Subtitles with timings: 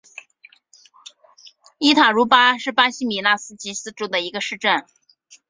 [1.77, 4.83] 伊塔茹巴是巴西米纳斯吉拉斯州的一个市镇。